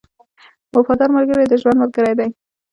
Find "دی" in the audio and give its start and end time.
2.19-2.29